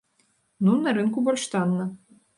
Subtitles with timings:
[0.69, 1.85] Ну, на рынку больш танна.